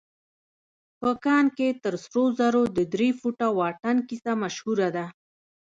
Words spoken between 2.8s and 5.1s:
درې فوټه واټن کيسه مشهوره ده.